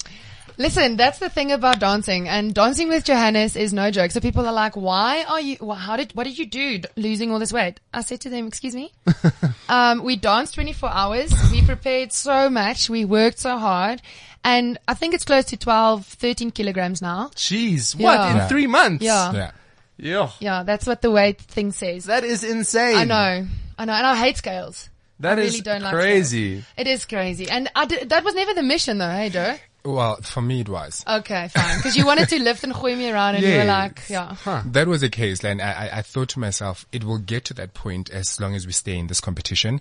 Listen, 0.58 0.96
that's 0.96 1.20
the 1.20 1.28
thing 1.28 1.52
about 1.52 1.78
dancing, 1.78 2.28
and 2.28 2.52
dancing 2.52 2.88
with 2.88 3.04
Johannes 3.04 3.54
is 3.54 3.72
no 3.72 3.92
joke. 3.92 4.10
So 4.10 4.18
people 4.18 4.44
are 4.44 4.52
like, 4.52 4.76
"Why 4.76 5.22
are 5.28 5.40
you? 5.40 5.56
wh- 5.64 5.78
How 5.78 5.96
did? 5.96 6.12
What 6.16 6.24
did 6.24 6.36
you 6.36 6.46
do 6.46 6.80
losing 6.96 7.30
all 7.30 7.38
this 7.38 7.52
weight?" 7.52 7.78
I 7.94 8.00
said 8.00 8.20
to 8.22 8.28
them, 8.28 8.48
"Excuse 8.48 8.74
me, 8.74 8.92
um, 9.68 10.02
we 10.02 10.16
danced 10.16 10.54
24 10.54 10.90
hours. 10.90 11.32
We 11.52 11.62
prepared 11.62 12.12
so 12.12 12.50
much. 12.50 12.90
We 12.90 13.04
worked 13.04 13.38
so 13.38 13.56
hard, 13.56 14.02
and 14.42 14.78
I 14.88 14.94
think 14.94 15.14
it's 15.14 15.24
close 15.24 15.44
to 15.46 15.56
12, 15.56 16.04
13 16.06 16.50
kilograms 16.50 17.00
now. 17.00 17.30
Jeez, 17.36 17.94
what 17.94 18.14
Yeah. 18.18 18.30
in 18.32 18.36
Yeah. 18.38 18.48
three 18.48 18.66
months? 18.66 19.04
Yeah, 19.04 19.32
Yeah. 19.32 19.50
yeah. 19.96 20.30
yeah, 20.40 20.62
that's 20.64 20.86
what 20.86 21.02
the 21.02 21.10
weight 21.12 21.40
thing 21.40 21.70
says. 21.70 22.06
That 22.06 22.24
is 22.24 22.42
insane. 22.42 22.96
I 22.96 23.04
know, 23.04 23.46
I 23.78 23.84
know, 23.84 23.92
and 23.92 24.06
I 24.06 24.16
hate 24.16 24.36
scales. 24.38 24.88
That 25.20 25.38
I 25.38 25.42
is 25.42 25.60
don't 25.60 25.82
like 25.82 25.92
crazy. 25.94 26.64
It 26.76 26.86
is 26.86 27.04
crazy, 27.04 27.48
and 27.48 27.68
I 27.76 27.86
did, 27.86 28.08
that 28.10 28.24
was 28.24 28.34
never 28.34 28.54
the 28.54 28.62
mission, 28.62 28.98
though. 28.98 29.10
Hey, 29.10 29.30
Joe. 29.30 29.56
Well, 29.84 30.16
for 30.22 30.42
me 30.42 30.60
it 30.60 30.68
was. 30.68 31.04
Okay, 31.08 31.48
fine, 31.48 31.76
because 31.78 31.96
you 31.96 32.04
wanted 32.04 32.28
to 32.30 32.38
lift 32.42 32.62
and 32.64 32.74
gooi 32.74 32.96
me 32.96 33.10
around, 33.10 33.36
and 33.36 33.44
you 33.44 33.56
were 33.56 33.64
like, 33.64 34.02
yeah. 34.08 34.36
That 34.66 34.86
was 34.86 35.00
the 35.00 35.08
case, 35.08 35.42
and 35.44 35.62
I, 35.62 35.72
I, 35.72 35.98
I 35.98 36.02
thought 36.02 36.28
to 36.30 36.38
myself, 36.40 36.84
it 36.92 37.04
will 37.04 37.18
get 37.18 37.44
to 37.46 37.54
that 37.54 37.72
point 37.74 38.10
as 38.10 38.38
long 38.40 38.54
as 38.54 38.66
we 38.66 38.72
stay 38.72 38.98
in 38.98 39.06
this 39.06 39.20
competition. 39.20 39.80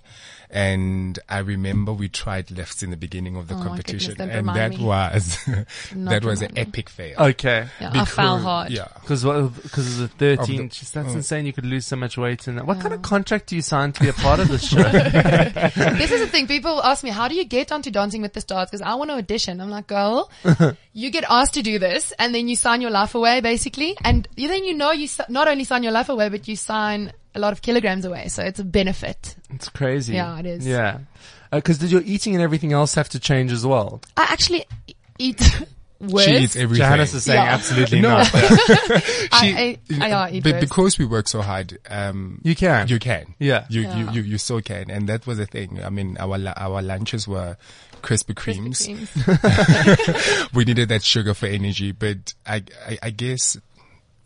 And 0.50 1.18
I 1.28 1.38
remember 1.40 1.92
we 1.92 2.08
tried 2.08 2.50
lifts 2.50 2.82
in 2.82 2.88
the 2.90 2.96
beginning 2.96 3.36
of 3.36 3.48
the 3.48 3.54
Oh 3.54 3.62
competition, 3.62 4.14
goodness, 4.14 4.34
and 4.34 4.48
that 4.48 4.78
me. 4.78 4.84
was 4.84 5.38
that 5.92 6.24
was 6.24 6.40
an 6.40 6.54
me. 6.54 6.60
epic 6.62 6.88
fail. 6.88 7.18
Okay. 7.20 7.66
Yeah, 7.78 7.90
I 7.92 8.04
fell 8.06 8.36
Because- 8.38 8.42
hard. 8.42 8.70
Yeah. 8.70 8.88
Because 9.02 9.24
because 9.24 10.00
of 10.00 10.00
the 10.00 10.08
thirteen, 10.36 10.60
Of 10.62 10.70
the- 10.70 10.74
Jeez, 10.76 10.92
that's 10.92 11.08
oh. 11.10 11.16
insane. 11.16 11.44
You 11.44 11.52
could 11.52 11.66
lose 11.66 11.84
so 11.86 11.96
much 11.96 12.16
weight 12.16 12.48
in 12.48 12.56
that. 12.56 12.66
What 12.66 12.80
kind 12.80 12.94
of 12.94 13.02
contract 13.02 13.48
do 13.48 13.56
you 13.56 13.62
sign 13.62 13.92
to 13.92 14.00
be 14.00 14.08
a 14.08 14.14
part 14.14 14.40
of 14.40 14.48
this 14.48 14.66
show? 14.70 14.82
this 14.82 16.10
is 16.12 16.20
the 16.20 16.28
thing. 16.28 16.46
People 16.46 16.82
ask 16.82 17.04
me, 17.04 17.10
how 17.10 17.28
do 17.28 17.34
you 17.34 17.44
get 17.44 17.72
onto 17.72 17.90
Dancing 17.90 18.22
with 18.22 18.32
the 18.32 18.40
Stars? 18.40 18.70
Because 18.70 18.80
I 18.82 18.94
want 18.94 19.10
to 19.10 19.16
audition. 19.16 19.60
I'm 19.60 19.68
like, 19.70 19.87
girl, 19.88 20.30
you 20.92 21.10
get 21.10 21.24
asked 21.28 21.54
to 21.54 21.62
do 21.62 21.78
this 21.80 22.12
and 22.18 22.32
then 22.34 22.46
you 22.46 22.54
sign 22.54 22.80
your 22.80 22.90
life 22.92 23.14
away 23.16 23.40
basically. 23.40 23.96
And 24.04 24.28
you- 24.36 24.46
then 24.48 24.62
you 24.64 24.74
know 24.74 24.92
you 24.92 25.08
not 25.28 25.48
only 25.48 25.64
sign 25.64 25.82
your 25.82 25.92
life 25.92 26.08
away, 26.08 26.28
but 26.28 26.46
you 26.46 26.54
sign 26.54 27.12
a 27.34 27.40
lot 27.40 27.52
of 27.52 27.62
kilograms 27.62 28.04
away. 28.04 28.28
So 28.28 28.42
it's 28.44 28.60
a 28.60 28.64
benefit. 28.64 29.34
it's 29.50 29.68
crazy. 29.68 30.14
Yeah, 30.14 30.38
it 30.38 30.46
is. 30.46 30.66
Yeah. 30.66 30.98
Because 31.50 31.78
did 31.78 31.90
your 31.90 32.02
eating 32.04 32.34
and 32.34 32.42
everything 32.42 32.72
else 32.72 32.94
have 32.94 33.08
to 33.10 33.18
change 33.18 33.52
as 33.52 33.64
well? 33.66 34.00
I 34.16 34.24
actually 34.30 34.66
eat 35.18 35.40
worse. 36.00 36.24
She 36.24 36.36
eats 36.36 36.56
everything. 36.56 36.84
Johannes 36.84 37.14
is 37.14 37.24
saying 37.24 37.40
Yeah. 37.42 37.54
absolutely 37.54 38.00
No. 38.02 38.10
not. 38.18 38.30
I, 38.34 38.98
I, 39.32 39.40
She- 39.40 39.54
I, 40.00 40.30
eat 40.30 40.42
but 40.42 40.52
worse. 40.54 40.60
because 40.60 40.98
we 40.98 41.04
work 41.06 41.26
so 41.28 41.40
hard, 41.42 41.78
um, 41.88 42.40
You 42.44 42.54
can. 42.54 42.88
you 42.88 42.98
can, 42.98 43.34
Yeah. 43.38 43.64
you, 43.70 43.82
Yeah. 43.82 43.96
you, 43.96 44.10
you, 44.10 44.22
you 44.32 44.38
so 44.38 44.60
can, 44.60 44.90
and 44.90 45.08
that 45.08 45.26
was 45.26 45.38
the 45.38 45.46
thing. 45.46 45.82
I 45.82 45.88
mean, 45.90 46.16
our 46.18 46.38
our 46.56 46.82
lunches 46.82 47.26
were 47.26 47.56
Krispy 48.02 48.34
Krispy 48.34 48.34
Kremes. 48.34 49.08
Kremes. 49.12 50.52
we 50.54 50.64
needed 50.64 50.88
that 50.88 51.02
sugar 51.02 51.34
for 51.34 51.46
energy, 51.46 51.92
but 51.92 52.34
I, 52.46 52.62
I, 52.86 52.98
I 53.04 53.10
guess. 53.10 53.58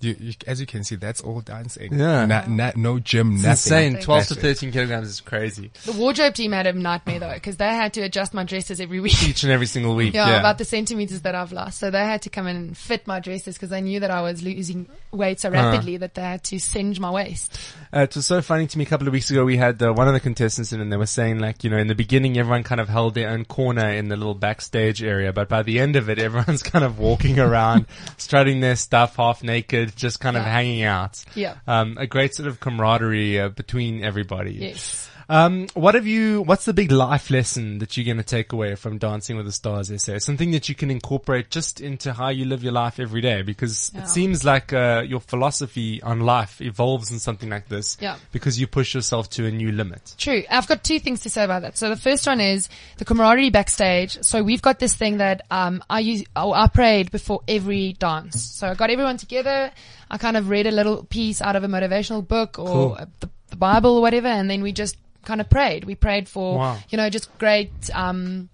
You, 0.02 0.16
you, 0.18 0.32
as 0.46 0.60
you 0.60 0.66
can 0.66 0.84
see, 0.84 0.96
that's 0.96 1.20
all 1.20 1.40
dancing. 1.40 1.94
Yeah. 1.98 2.26
Not, 2.26 2.50
not, 2.50 2.76
no 2.76 2.98
gym, 2.98 3.34
It's 3.34 3.42
nothing. 3.44 3.92
insane. 3.94 4.02
12 4.02 4.26
to 4.28 4.34
13 4.34 4.72
kilograms 4.72 5.08
is 5.08 5.20
crazy. 5.20 5.70
The 5.84 5.92
wardrobe 5.92 6.34
team 6.34 6.52
had 6.52 6.66
a 6.66 6.72
nightmare 6.72 7.18
though, 7.20 7.32
because 7.34 7.56
they 7.56 7.68
had 7.68 7.92
to 7.94 8.00
adjust 8.02 8.34
my 8.34 8.44
dresses 8.44 8.80
every 8.80 9.00
week. 9.00 9.22
Each 9.22 9.42
and 9.44 9.52
every 9.52 9.66
single 9.66 9.94
week. 9.94 10.14
Yeah, 10.14 10.28
Yeah. 10.28 10.40
about 10.40 10.58
the 10.58 10.64
centimeters 10.64 11.22
that 11.22 11.34
I've 11.34 11.52
lost. 11.52 11.78
So 11.78 11.90
they 11.90 12.04
had 12.04 12.22
to 12.22 12.30
come 12.30 12.46
in 12.46 12.56
and 12.56 12.76
fit 12.76 13.06
my 13.06 13.20
dresses 13.20 13.54
because 13.56 13.70
they 13.70 13.80
knew 13.80 14.00
that 14.00 14.10
I 14.10 14.22
was 14.22 14.42
losing 14.42 14.88
weight 15.12 15.40
so 15.40 15.48
Uh-huh. 15.50 15.70
rapidly 15.70 15.96
that 15.98 16.14
they 16.14 16.22
had 16.22 16.42
to 16.44 16.58
singe 16.58 16.98
my 16.98 17.10
waist. 17.10 17.58
Uh, 17.94 18.00
it 18.00 18.14
was 18.16 18.26
so 18.26 18.40
funny 18.42 18.66
to 18.66 18.78
me 18.78 18.84
a 18.84 18.86
couple 18.88 19.06
of 19.06 19.12
weeks 19.12 19.30
ago. 19.30 19.44
We 19.44 19.56
had 19.56 19.80
uh, 19.82 19.92
one 19.92 20.08
of 20.08 20.14
the 20.14 20.20
contestants 20.20 20.72
in 20.72 20.80
and 20.80 20.92
they 20.92 20.96
were 20.96 21.06
saying 21.06 21.38
like, 21.38 21.62
you 21.62 21.70
know, 21.70 21.76
in 21.78 21.86
the 21.86 21.94
beginning, 21.94 22.38
everyone 22.38 22.62
kind 22.64 22.80
of 22.80 22.88
held 22.88 23.14
their 23.14 23.28
own 23.30 23.44
corner 23.44 23.88
in 23.90 24.08
the 24.08 24.16
little 24.16 24.34
backstage 24.34 25.02
area. 25.02 25.32
But 25.32 25.48
by 25.48 25.62
the 25.62 25.78
end 25.78 25.96
of 25.96 26.08
it, 26.08 26.18
everyone's 26.18 26.62
kind 26.62 26.84
of 26.84 26.98
walking 26.98 27.38
around, 27.38 27.86
strutting 28.16 28.60
their 28.60 28.76
stuff 28.76 29.16
half 29.16 29.42
naked, 29.42 29.91
just 29.96 30.20
kind 30.20 30.36
of 30.36 30.42
Yeah. 30.44 30.52
hanging 30.52 30.82
out. 30.82 31.24
Yeah. 31.34 31.56
Um, 31.66 31.96
a 31.98 32.06
great 32.06 32.34
sort 32.34 32.48
of 32.48 32.60
camaraderie 32.60 33.40
uh, 33.40 33.48
between 33.50 34.02
everybody. 34.04 34.52
Yes. 34.54 35.10
Um, 35.32 35.66
what 35.72 35.94
have 35.94 36.06
you, 36.06 36.42
what's 36.42 36.66
the 36.66 36.74
big 36.74 36.92
life 36.92 37.30
lesson 37.30 37.78
that 37.78 37.96
you're 37.96 38.04
going 38.04 38.18
to 38.18 38.22
take 38.22 38.52
away 38.52 38.74
from 38.74 38.98
Dancing 38.98 39.34
with 39.38 39.46
the 39.46 39.52
Stars 39.52 39.90
SA? 40.02 40.18
Something 40.18 40.50
that 40.50 40.68
you 40.68 40.74
can 40.74 40.90
incorporate 40.90 41.48
just 41.48 41.80
into 41.80 42.12
how 42.12 42.28
you 42.28 42.44
live 42.44 42.62
your 42.62 42.74
life 42.74 43.00
every 43.00 43.22
day 43.22 43.40
because 43.40 43.90
Yeah. 43.94 44.02
it 44.02 44.08
seems 44.08 44.44
like, 44.44 44.74
uh, 44.74 45.02
your 45.06 45.20
philosophy 45.20 46.02
on 46.02 46.20
life 46.20 46.60
evolves 46.60 47.10
in 47.10 47.18
something 47.18 47.48
like 47.48 47.68
this 47.70 47.96
Yeah. 47.98 48.16
because 48.30 48.60
you 48.60 48.66
push 48.66 48.94
yourself 48.94 49.30
to 49.30 49.46
a 49.46 49.50
new 49.50 49.72
limit. 49.72 50.14
True. 50.18 50.42
I've 50.50 50.66
got 50.68 50.84
two 50.84 50.98
things 51.00 51.20
to 51.20 51.30
say 51.30 51.44
about 51.44 51.62
that. 51.62 51.78
So 51.78 51.88
the 51.88 51.96
first 51.96 52.26
one 52.26 52.38
is 52.42 52.68
the 52.98 53.06
camaraderie 53.06 53.48
backstage. 53.48 54.18
So 54.20 54.42
we've 54.42 54.60
got 54.60 54.80
this 54.80 54.94
thing 54.94 55.16
that 55.16 55.46
um, 55.50 55.82
I 55.88 56.00
use. 56.00 56.24
Oh, 56.36 56.52
I 56.52 56.66
prayed 56.66 57.10
before 57.10 57.40
every 57.48 57.94
dance. 57.94 58.42
So 58.42 58.68
I 58.68 58.74
got 58.74 58.90
everyone 58.90 59.16
together. 59.16 59.70
I 60.10 60.18
kind 60.18 60.36
of 60.36 60.50
read 60.50 60.66
a 60.66 60.70
little 60.70 61.04
piece 61.04 61.40
out 61.40 61.56
of 61.56 61.64
a 61.64 61.68
motivational 61.68 62.26
book 62.28 62.58
or 62.58 62.66
Cool. 62.66 62.98
the, 63.20 63.30
the 63.48 63.56
Bible 63.56 63.96
or 63.96 64.02
whatever, 64.02 64.28
and 64.28 64.50
then 64.50 64.60
we 64.62 64.72
just 64.72 64.98
kind 65.24 65.40
of 65.40 65.48
prayed. 65.48 65.84
We 65.84 65.94
prayed 65.94 66.28
for 66.28 66.58
Wow. 66.58 66.78
you 66.90 66.96
know 66.96 67.08
just 67.10 67.36
great. 67.38 67.72
Um, 67.94 68.48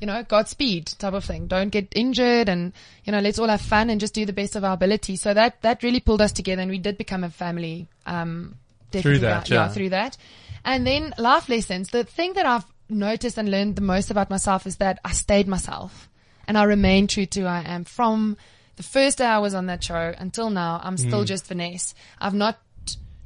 you 0.00 0.06
know, 0.06 0.22
Godspeed 0.22 0.86
type 0.98 1.12
of 1.12 1.24
thing. 1.24 1.48
Don't 1.48 1.70
get 1.70 1.88
injured 1.94 2.48
and, 2.48 2.72
you 3.04 3.10
know, 3.10 3.18
let's 3.18 3.38
all 3.38 3.48
have 3.48 3.60
fun 3.60 3.90
and 3.90 4.00
just 4.00 4.14
do 4.14 4.24
the 4.24 4.32
best 4.32 4.54
of 4.54 4.62
our 4.62 4.74
ability. 4.74 5.16
So 5.16 5.34
that, 5.34 5.60
that 5.62 5.82
really 5.82 5.98
pulled 5.98 6.20
us 6.20 6.30
together 6.30 6.62
and 6.62 6.70
we 6.70 6.78
did 6.78 6.96
become 6.96 7.24
a 7.24 7.30
family, 7.30 7.88
um, 8.06 8.54
definitely, 8.92 9.18
that, 9.22 9.50
yeah, 9.50 9.56
yeah. 9.56 9.68
through 9.68 9.88
that. 9.88 10.16
And 10.64 10.86
then 10.86 11.14
life 11.18 11.48
lessons. 11.48 11.88
The 11.88 12.04
thing 12.04 12.34
that 12.34 12.46
I've 12.46 12.64
noticed 12.88 13.38
and 13.38 13.50
learned 13.50 13.74
the 13.74 13.82
most 13.82 14.10
about 14.10 14.30
myself 14.30 14.66
is 14.66 14.76
that 14.76 15.00
I 15.04 15.10
stayed 15.10 15.48
myself 15.48 16.08
and 16.46 16.56
I 16.56 16.62
remain 16.62 17.08
true 17.08 17.26
to 17.26 17.40
who 17.40 17.46
I 17.46 17.62
am 17.62 17.82
from 17.82 18.36
the 18.76 18.84
first 18.84 19.18
day 19.18 19.26
I 19.26 19.38
was 19.38 19.54
on 19.54 19.66
that 19.66 19.82
show 19.82 20.14
until 20.16 20.50
now. 20.50 20.80
I'm 20.82 20.96
still 20.96 21.24
just 21.24 21.48
Vanessa. 21.48 21.94
I've 22.20 22.34
not 22.34 22.60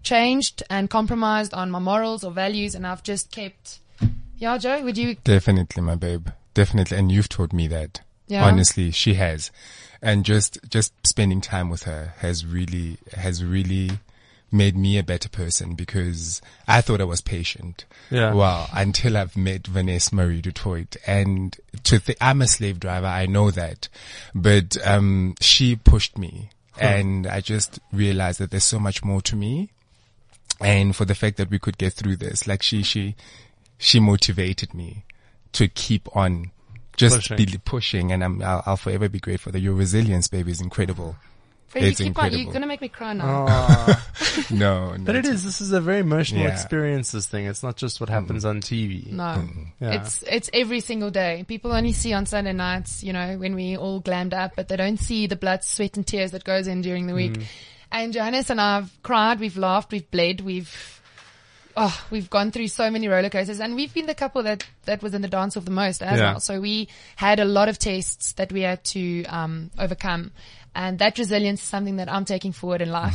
changed 0.03 0.63
and 0.69 0.91
compromised 0.91 1.55
on 1.55 1.71
my 1.71 1.79
morals 1.79 2.25
or 2.25 2.31
values 2.31 2.75
and 2.75 2.87
I've 2.87 3.03
just 3.03 3.31
kept, 3.31 3.81
yeah, 4.37 4.59
Joe, 4.59 4.83
would 4.83 4.99
you 4.99 5.17
Definitely, 5.25 5.83
my 5.83 5.95
babe. 5.95 6.29
Definitely. 6.55 6.97
And 6.99 7.11
you've 7.11 7.29
taught 7.29 7.53
me 7.53 7.69
that. 7.69 8.01
Yeah. 8.27 8.45
Honestly, 8.45 8.91
she 8.91 9.15
has. 9.15 9.51
And 10.01 10.25
just, 10.25 10.59
just 10.69 10.93
spending 11.07 11.41
time 11.41 11.71
with 11.71 11.85
her 11.85 12.15
has 12.19 12.45
really, 12.45 12.99
has 13.15 13.45
really 13.45 13.91
made 14.51 14.77
me 14.77 14.99
a 14.99 15.03
better 15.03 15.29
person 15.29 15.75
because 15.75 16.43
I 16.69 16.81
thought 16.83 17.01
I 17.01 17.05
was 17.05 17.21
patient. 17.21 17.85
Yeah. 18.11 18.35
Well, 18.35 18.69
until 18.75 19.17
I've 19.17 19.37
met 19.37 19.67
Vanessa 19.67 20.15
Marie 20.15 20.43
du 20.43 20.53
Toit 20.53 20.97
and 21.07 21.57
to 21.85 21.99
th- 22.01 22.19
I'm 22.21 22.43
a 22.43 22.47
slave 22.47 22.79
driver. 22.81 23.07
I 23.07 23.27
know 23.27 23.51
that, 23.51 23.89
but, 24.35 24.77
um, 24.87 25.37
she 25.41 25.77
pushed 25.77 26.19
me 26.19 26.51
and 26.79 27.27
I 27.27 27.41
just 27.41 27.79
realized 27.93 28.41
that 28.41 28.51
there's 28.51 28.65
so 28.65 28.79
much 28.79 29.05
more 29.05 29.23
to 29.23 29.37
me. 29.37 29.71
And 30.65 30.95
for 30.95 31.05
the 31.05 31.15
fact 31.15 31.37
that 31.39 31.51
we 31.51 31.59
could 31.59 31.79
get 31.79 31.93
through 31.93 32.17
this, 32.17 32.47
like 32.47 32.63
she, 32.63 32.83
she, 32.83 33.15
she 33.79 34.01
motivated 34.01 34.75
me 34.75 35.05
to 35.53 35.69
keep 35.69 36.15
on 36.17 36.51
just 36.97 37.17
Pushing. 37.17 37.37
be 37.37 37.59
pushing. 37.65 38.13
And 38.13 38.23
I'm, 38.25 38.43
I'll, 38.43 38.63
I'll 38.67 38.77
forever 38.77 39.09
be 39.09 39.19
grateful 39.21 39.53
that 39.53 39.61
your 39.61 39.75
resilience, 39.75 40.29
baby, 40.29 40.51
is 40.53 40.61
incredible. 40.61 41.17
Freddie, 41.69 41.87
It's 41.89 42.01
you 42.01 42.07
keep 42.07 42.23
on, 42.23 42.33
you're 42.39 42.53
gonna 42.53 42.67
make 42.67 42.83
me 42.83 42.89
cry 42.89 43.15
now. 43.15 43.47
Aw. 43.49 44.09
No, 44.51 44.95
no. 44.95 45.05
but 45.05 45.17
it 45.17 45.25
is. 45.27 45.43
This 45.45 45.61
is 45.63 45.73
a 45.73 45.81
very 45.81 46.01
emotional 46.01 46.43
Yeah. 46.43 46.53
experience. 46.53 47.13
This 47.13 47.27
thing. 47.27 47.47
It's 47.47 47.63
not 47.63 47.77
just 47.77 47.99
what 48.01 48.09
happens 48.11 48.45
on 48.45 48.61
TV. 48.61 49.11
No, 49.11 49.43
Yeah. 49.81 49.93
it's 50.03 50.23
it's 50.25 50.51
every 50.53 50.81
single 50.81 51.11
day. 51.11 51.45
People 51.49 51.73
only 51.73 51.93
see 51.93 52.13
on 52.13 52.27
Sunday 52.27 52.53
nights, 52.53 53.03
you 53.03 53.13
know, 53.15 53.37
when 53.39 53.55
we 53.55 53.77
all 53.77 54.01
glammed 54.03 54.35
up, 54.35 54.53
but 54.55 54.69
they 54.69 54.77
don't 54.77 54.99
see 54.99 55.27
the 55.27 55.37
blood, 55.37 55.65
sweat, 55.65 55.97
and 55.97 56.07
tears 56.07 56.31
that 56.33 56.45
goes 56.45 56.67
in 56.67 56.83
during 56.83 57.07
the 57.07 57.15
week. 57.15 57.33
Mm. 57.33 57.45
And 57.93 58.13
Johannes 58.13 58.49
and 58.51 58.61
I've 58.61 58.91
cried, 59.03 59.39
we've 59.39 59.57
laughed, 59.57 59.93
we've 59.93 60.11
bled, 60.11 60.41
we've 60.41 61.01
oh, 61.77 62.05
we've 62.11 62.29
gone 62.29 62.51
through 62.51 62.69
so 62.69 62.91
many 62.91 63.07
roller 63.07 63.31
coasters, 63.31 63.61
and 63.61 63.75
we've 63.75 63.93
been 63.93 64.07
the 64.07 64.15
couple 64.15 64.43
that 64.45 64.67
that 64.87 65.03
was 65.03 65.15
in 65.15 65.23
the 65.23 65.29
dance 65.29 65.57
of 65.57 65.65
the 65.67 65.71
most 65.71 66.03
as 66.03 66.19
Yeah. 66.19 66.33
well. 66.33 66.41
So 66.41 66.61
we 66.61 66.89
had 67.17 67.39
a 67.39 67.45
lot 67.45 67.69
of 67.69 67.79
tests 67.79 68.33
that 68.33 68.51
we 68.51 68.63
had 68.63 68.83
to 68.85 69.25
um, 69.27 69.71
overcome, 69.79 70.33
and 70.75 70.99
that 70.99 71.19
resilience 71.19 71.63
is 71.63 71.69
something 71.69 71.97
that 71.97 72.11
I'm 72.11 72.25
taking 72.25 72.53
forward 72.53 72.81
in 72.83 72.91
life. 72.91 73.15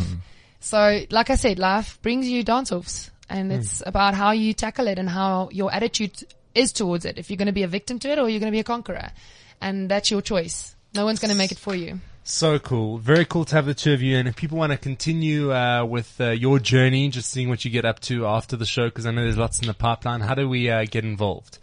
So, 0.59 1.01
like 1.11 1.29
I 1.29 1.35
said, 1.35 1.59
life 1.59 1.99
brings 2.01 2.27
you 2.27 2.43
dance 2.43 2.71
offs 2.71 3.11
and 3.29 3.51
it's 3.51 3.83
about 3.85 4.15
how 4.15 4.31
you 4.31 4.53
tackle 4.53 4.87
it 4.87 4.97
and 4.97 5.07
how 5.07 5.49
your 5.51 5.71
attitude 5.71 6.11
is 6.55 6.71
towards 6.71 7.05
it. 7.05 7.19
If 7.19 7.29
you're 7.29 7.37
going 7.37 7.45
to 7.47 7.51
be 7.53 7.63
a 7.63 7.67
victim 7.67 7.99
to 7.99 8.09
it 8.09 8.17
or 8.17 8.27
you're 8.27 8.39
going 8.39 8.51
to 8.51 8.55
be 8.55 8.59
a 8.59 8.63
conqueror 8.63 9.11
and 9.61 9.89
that's 9.89 10.09
your 10.09 10.21
choice. 10.21 10.75
No 10.95 11.05
one's 11.05 11.19
going 11.19 11.31
to 11.31 11.37
make 11.37 11.51
it 11.51 11.59
for 11.59 11.75
you. 11.75 11.99
So 12.29 12.59
cool. 12.59 12.97
Very 12.97 13.23
cool 13.23 13.45
to 13.45 13.55
have 13.55 13.65
the 13.65 13.73
two 13.73 13.93
of 13.93 14.01
you. 14.01 14.17
And 14.17 14.27
if 14.27 14.35
people 14.35 14.57
want 14.57 14.73
to 14.73 14.77
continue 14.77 15.53
uh, 15.53 15.85
with 15.85 16.19
uh, 16.19 16.31
your 16.31 16.59
journey, 16.59 17.07
just 17.07 17.29
seeing 17.31 17.47
what 17.47 17.63
you 17.63 17.71
get 17.71 17.85
up 17.85 18.01
to 18.01 18.27
after 18.27 18.57
the 18.57 18.65
show, 18.65 18.85
because 18.89 19.05
I 19.05 19.11
know 19.11 19.23
there's 19.23 19.37
lots 19.37 19.61
in 19.61 19.67
the 19.67 19.73
pipeline, 19.73 20.19
how 20.19 20.35
do 20.35 20.47
we 20.49 20.69
uh, 20.69 20.83
get 20.91 21.05
involved? 21.05 21.57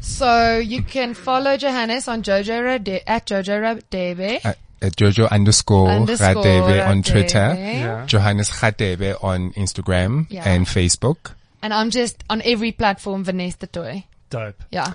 So 0.00 0.56
you 0.56 0.82
can 0.82 1.12
follow 1.12 1.58
Johannes 1.58 2.08
on 2.08 2.22
Jojo 2.22 2.64
Rade- 2.64 3.02
at 3.06 3.26
Jojo 3.26 3.60
Radebe. 3.60 4.42
Uh, 4.46 4.54
at 4.80 4.96
Jojo 4.96 5.30
underscore, 5.30 5.90
Underscore 5.90 6.42
Radebe 6.42 6.88
on 6.88 7.02
Twitter, 7.02 7.38
Radebe. 7.38 7.74
Yeah. 7.80 8.06
Johannes 8.06 8.48
Radebe 8.48 9.22
on 9.22 9.52
Instagram 9.52 10.26
Yeah. 10.30 10.48
and 10.48 10.66
Facebook. 10.66 11.32
And 11.60 11.74
I'm 11.74 11.90
just 11.90 12.24
on 12.30 12.40
every 12.46 12.72
platform, 12.72 13.24
Vanessa 13.24 13.58
du 13.58 13.66
Toit. 13.66 14.04
Dope. 14.30 14.62
Yeah. 14.70 14.92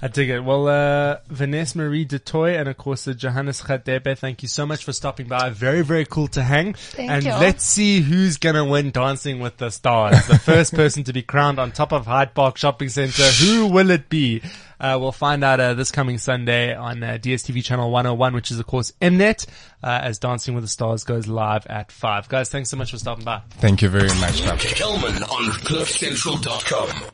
I 0.00 0.08
dig 0.08 0.30
it. 0.30 0.40
Well, 0.40 0.66
uh, 0.68 1.18
Vanessa 1.28 1.78
Marie 1.78 2.04
du 2.04 2.18
Toit 2.18 2.56
and 2.56 2.68
of 2.68 2.76
course 2.76 3.06
uh, 3.06 3.12
Johannes 3.12 3.62
Radebe, 3.62 4.18
thank 4.18 4.42
you 4.42 4.48
so 4.48 4.66
much 4.66 4.84
for 4.84 4.92
stopping 4.92 5.28
by. 5.28 5.50
Very, 5.50 5.82
very 5.82 6.04
cool 6.04 6.28
to 6.28 6.42
hang. 6.42 6.74
Thank 6.74 7.10
and 7.10 7.24
you. 7.24 7.30
let's 7.30 7.64
see 7.64 8.00
who's 8.00 8.38
gonna 8.38 8.64
win 8.64 8.90
Dancing 8.90 9.40
with 9.40 9.56
the 9.58 9.70
Stars. 9.70 10.26
The 10.26 10.38
first 10.44 10.74
person 10.74 11.04
to 11.04 11.12
be 11.12 11.22
crowned 11.22 11.58
on 11.58 11.72
top 11.72 11.92
of 11.92 12.06
Hyde 12.06 12.34
Park 12.34 12.56
Shopping 12.56 12.88
Center. 12.88 13.22
Who 13.22 13.68
will 13.68 13.90
it 13.90 14.08
be? 14.08 14.42
Uh, 14.80 14.98
we'll 15.00 15.12
find 15.12 15.44
out 15.44 15.60
uh, 15.60 15.74
this 15.74 15.92
coming 15.92 16.18
Sunday 16.18 16.74
on 16.74 17.04
uh, 17.04 17.18
DSTV 17.22 17.62
channel 17.62 17.90
101, 17.92 18.34
which 18.34 18.50
is 18.50 18.58
of 18.58 18.66
course 18.66 18.92
Mnet, 19.00 19.46
uh, 19.82 20.00
as 20.02 20.18
Dancing 20.18 20.54
with 20.54 20.64
the 20.64 20.68
Stars 20.68 21.04
goes 21.04 21.28
live 21.28 21.66
at 21.68 21.92
5. 21.92 22.28
Guys, 22.28 22.48
thanks 22.48 22.68
so 22.68 22.76
much 22.76 22.90
for 22.90 22.98
stopping 22.98 23.24
by. 23.24 23.42
Thank 23.58 23.80
you 23.80 23.88
very 23.88 24.08
much, 24.18 24.44
love. 24.44 24.58
Kelman 24.58 25.22
on 25.22 25.52
CliffCentral.com. 25.52 27.10